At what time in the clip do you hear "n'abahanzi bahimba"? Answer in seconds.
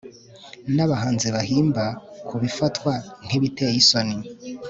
0.75-1.83